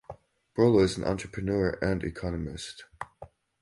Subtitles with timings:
[0.55, 2.85] Brolo is an entrepreneur and economist.